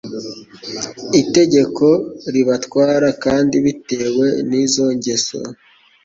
[1.21, 1.85] itegeko
[2.33, 5.39] ribatwara; kandi bitewe n’izo ngeso